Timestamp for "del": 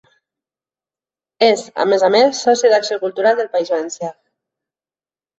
3.41-3.51